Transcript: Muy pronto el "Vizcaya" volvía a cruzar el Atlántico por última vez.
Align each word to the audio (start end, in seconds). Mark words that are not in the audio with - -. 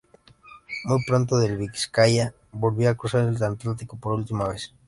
Muy 0.85 1.03
pronto 1.05 1.39
el 1.43 1.57
"Vizcaya" 1.57 2.33
volvía 2.51 2.89
a 2.89 2.95
cruzar 2.95 3.27
el 3.29 3.35
Atlántico 3.35 3.99
por 3.99 4.13
última 4.13 4.47
vez. 4.47 4.73